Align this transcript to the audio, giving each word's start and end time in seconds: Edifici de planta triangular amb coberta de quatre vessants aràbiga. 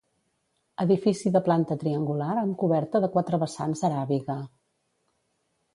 Edifici 0.85 1.33
de 1.35 1.41
planta 1.49 1.77
triangular 1.83 2.31
amb 2.45 2.57
coberta 2.63 3.03
de 3.05 3.11
quatre 3.17 3.43
vessants 3.45 3.87
aràbiga. 3.91 4.41